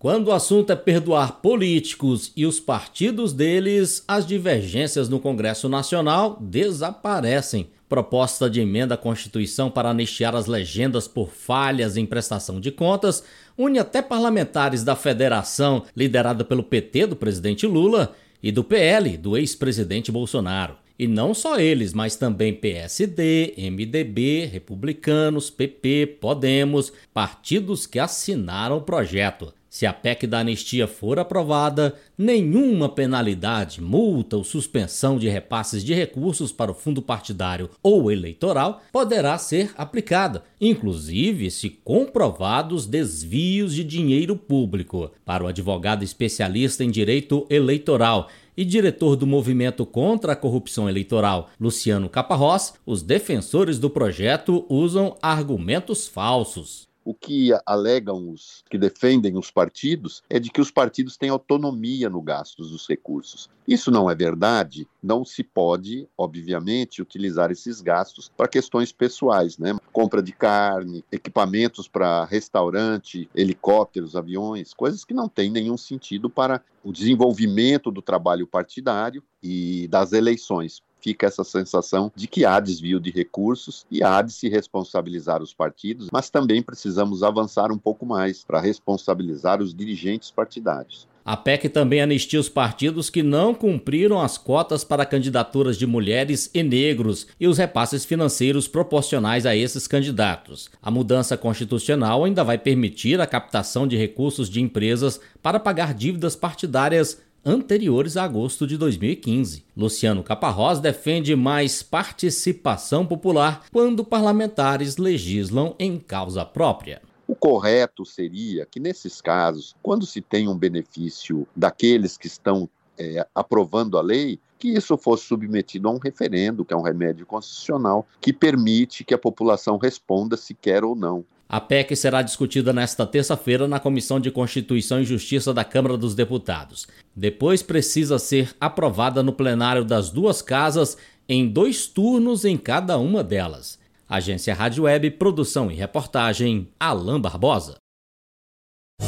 Quando 0.00 0.28
o 0.28 0.32
assunto 0.32 0.72
é 0.72 0.76
perdoar 0.76 1.42
políticos 1.42 2.32
e 2.34 2.46
os 2.46 2.58
partidos 2.58 3.34
deles, 3.34 4.02
as 4.08 4.26
divergências 4.26 5.10
no 5.10 5.20
Congresso 5.20 5.68
Nacional 5.68 6.38
desaparecem. 6.40 7.68
Proposta 7.86 8.48
de 8.48 8.62
emenda 8.62 8.94
à 8.94 8.96
Constituição 8.96 9.70
para 9.70 9.90
anistiar 9.90 10.34
as 10.34 10.46
legendas 10.46 11.06
por 11.06 11.28
falhas 11.28 11.98
em 11.98 12.06
prestação 12.06 12.58
de 12.58 12.70
contas 12.70 13.22
une 13.58 13.78
até 13.78 14.00
parlamentares 14.00 14.82
da 14.82 14.96
federação, 14.96 15.82
liderada 15.94 16.46
pelo 16.46 16.62
PT 16.62 17.08
do 17.08 17.16
presidente 17.16 17.66
Lula, 17.66 18.14
e 18.42 18.50
do 18.50 18.64
PL, 18.64 19.18
do 19.18 19.36
ex-presidente 19.36 20.10
Bolsonaro. 20.10 20.76
E 20.98 21.06
não 21.06 21.34
só 21.34 21.60
eles, 21.60 21.92
mas 21.92 22.16
também 22.16 22.54
PSD, 22.54 23.52
MDB, 23.70 24.46
Republicanos, 24.46 25.50
PP, 25.50 26.16
Podemos, 26.22 26.90
partidos 27.12 27.86
que 27.86 27.98
assinaram 27.98 28.78
o 28.78 28.82
projeto. 28.82 29.52
Se 29.70 29.86
a 29.86 29.92
PEC 29.92 30.26
da 30.26 30.40
anistia 30.40 30.88
for 30.88 31.16
aprovada, 31.20 31.94
nenhuma 32.18 32.88
penalidade, 32.88 33.80
multa 33.80 34.36
ou 34.36 34.42
suspensão 34.42 35.16
de 35.16 35.28
repasses 35.28 35.84
de 35.84 35.94
recursos 35.94 36.50
para 36.50 36.72
o 36.72 36.74
fundo 36.74 37.00
partidário 37.00 37.70
ou 37.80 38.10
eleitoral 38.10 38.82
poderá 38.90 39.38
ser 39.38 39.70
aplicada, 39.76 40.42
inclusive 40.60 41.52
se 41.52 41.70
comprovados 41.70 42.84
desvios 42.84 43.72
de 43.72 43.84
dinheiro 43.84 44.34
público. 44.34 45.12
Para 45.24 45.44
o 45.44 45.46
advogado 45.46 46.02
especialista 46.02 46.82
em 46.82 46.90
direito 46.90 47.46
eleitoral 47.48 48.28
e 48.56 48.64
diretor 48.64 49.14
do 49.14 49.24
Movimento 49.24 49.86
contra 49.86 50.32
a 50.32 50.36
Corrupção 50.36 50.88
Eleitoral, 50.88 51.48
Luciano 51.60 52.08
Caparrós, 52.08 52.74
os 52.84 53.04
defensores 53.04 53.78
do 53.78 53.88
projeto 53.88 54.66
usam 54.68 55.16
argumentos 55.22 56.08
falsos. 56.08 56.89
O 57.04 57.14
que 57.14 57.50
alegam 57.64 58.30
os 58.30 58.62
que 58.68 58.76
defendem 58.76 59.38
os 59.38 59.50
partidos 59.50 60.22
é 60.28 60.38
de 60.38 60.50
que 60.50 60.60
os 60.60 60.70
partidos 60.70 61.16
têm 61.16 61.30
autonomia 61.30 62.10
no 62.10 62.20
gasto 62.20 62.62
dos 62.62 62.86
recursos. 62.86 63.48
Isso 63.66 63.90
não 63.90 64.10
é 64.10 64.14
verdade. 64.14 64.86
Não 65.02 65.24
se 65.24 65.42
pode, 65.42 66.06
obviamente, 66.16 67.00
utilizar 67.00 67.50
esses 67.50 67.80
gastos 67.80 68.30
para 68.36 68.48
questões 68.48 68.92
pessoais, 68.92 69.56
né? 69.56 69.76
Compra 69.92 70.22
de 70.22 70.32
carne, 70.32 71.04
equipamentos 71.10 71.88
para 71.88 72.24
restaurante, 72.24 73.30
helicópteros, 73.34 74.14
aviões, 74.14 74.74
coisas 74.74 75.04
que 75.04 75.14
não 75.14 75.28
têm 75.28 75.50
nenhum 75.50 75.76
sentido 75.76 76.28
para 76.28 76.62
o 76.84 76.92
desenvolvimento 76.92 77.90
do 77.90 78.02
trabalho 78.02 78.46
partidário 78.46 79.22
e 79.42 79.88
das 79.88 80.12
eleições 80.12 80.82
fica 81.00 81.26
essa 81.26 81.44
sensação 81.44 82.12
de 82.14 82.26
que 82.26 82.44
há 82.44 82.60
desvio 82.60 83.00
de 83.00 83.10
recursos 83.10 83.86
e 83.90 84.02
há 84.02 84.22
de 84.22 84.32
se 84.32 84.48
responsabilizar 84.48 85.42
os 85.42 85.54
partidos, 85.54 86.08
mas 86.12 86.30
também 86.30 86.62
precisamos 86.62 87.22
avançar 87.22 87.72
um 87.72 87.78
pouco 87.78 88.04
mais 88.06 88.44
para 88.44 88.60
responsabilizar 88.60 89.62
os 89.62 89.74
dirigentes 89.74 90.30
partidários. 90.30 91.08
A 91.24 91.36
PEC 91.36 91.68
também 91.68 92.00
anistia 92.00 92.40
os 92.40 92.48
partidos 92.48 93.10
que 93.10 93.22
não 93.22 93.54
cumpriram 93.54 94.20
as 94.20 94.38
cotas 94.38 94.82
para 94.82 95.04
candidaturas 95.04 95.76
de 95.76 95.86
mulheres 95.86 96.50
e 96.54 96.62
negros 96.62 97.26
e 97.38 97.46
os 97.46 97.58
repasses 97.58 98.04
financeiros 98.04 98.66
proporcionais 98.66 99.44
a 99.44 99.54
esses 99.54 99.86
candidatos. 99.86 100.70
A 100.82 100.90
mudança 100.90 101.36
constitucional 101.36 102.24
ainda 102.24 102.42
vai 102.42 102.56
permitir 102.56 103.20
a 103.20 103.26
captação 103.26 103.86
de 103.86 103.96
recursos 103.96 104.48
de 104.48 104.60
empresas 104.60 105.20
para 105.42 105.60
pagar 105.60 105.92
dívidas 105.92 106.34
partidárias 106.34 107.20
anteriores 107.44 108.16
a 108.16 108.24
agosto 108.24 108.66
de 108.66 108.76
2015. 108.76 109.64
Luciano 109.76 110.22
Caparrós 110.22 110.78
defende 110.80 111.34
mais 111.34 111.82
participação 111.82 113.06
popular 113.06 113.64
quando 113.72 114.04
parlamentares 114.04 114.96
legislam 114.96 115.74
em 115.78 115.98
causa 115.98 116.44
própria. 116.44 117.02
O 117.26 117.34
correto 117.34 118.04
seria 118.04 118.66
que, 118.66 118.80
nesses 118.80 119.20
casos, 119.20 119.76
quando 119.82 120.04
se 120.04 120.20
tem 120.20 120.48
um 120.48 120.58
benefício 120.58 121.46
daqueles 121.54 122.18
que 122.18 122.26
estão 122.26 122.68
é, 122.98 123.26
aprovando 123.34 123.96
a 123.96 124.02
lei, 124.02 124.38
que 124.58 124.68
isso 124.68 124.96
fosse 124.98 125.24
submetido 125.24 125.88
a 125.88 125.92
um 125.92 125.98
referendo, 125.98 126.64
que 126.64 126.74
é 126.74 126.76
um 126.76 126.82
remédio 126.82 127.24
constitucional, 127.24 128.06
que 128.20 128.32
permite 128.32 129.04
que 129.04 129.14
a 129.14 129.18
população 129.18 129.78
responda 129.78 130.36
se 130.36 130.52
quer 130.54 130.84
ou 130.84 130.94
não. 130.94 131.24
A 131.52 131.60
PEC 131.60 131.96
será 131.96 132.22
discutida 132.22 132.72
nesta 132.72 133.04
terça-feira 133.04 133.66
na 133.66 133.80
Comissão 133.80 134.20
de 134.20 134.30
Constituição 134.30 135.00
e 135.00 135.04
Justiça 135.04 135.52
da 135.52 135.64
Câmara 135.64 135.96
dos 135.96 136.14
Deputados. 136.14 136.86
Depois 137.14 137.60
precisa 137.60 138.20
ser 138.20 138.54
aprovada 138.60 139.20
no 139.20 139.32
plenário 139.32 139.84
das 139.84 140.10
duas 140.10 140.40
casas 140.40 140.96
em 141.28 141.48
dois 141.48 141.88
turnos 141.88 142.44
em 142.44 142.56
cada 142.56 142.98
uma 142.98 143.24
delas. 143.24 143.80
Agência 144.08 144.54
Rádio 144.54 144.84
Web, 144.84 145.10
produção 145.12 145.72
e 145.72 145.74
reportagem, 145.74 146.68
Alain 146.78 147.20
Barbosa. 147.20 147.74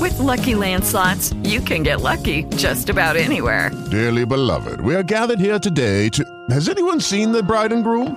With 0.00 0.16
lucky 0.20 0.54
landslots, 0.54 1.34
you 1.44 1.60
can 1.60 1.82
get 1.82 2.02
lucky 2.02 2.44
just 2.56 2.88
about 2.88 3.16
anywhere. 3.16 3.72
Dearly 3.90 4.24
beloved, 4.24 4.80
we 4.80 4.94
are 4.94 5.02
gathered 5.02 5.40
here 5.40 5.58
today 5.58 6.08
to. 6.10 6.22
Has 6.50 6.68
anyone 6.68 7.00
seen 7.00 7.32
the 7.32 7.42
bride 7.42 7.72
and 7.72 7.82
groom? 7.82 8.16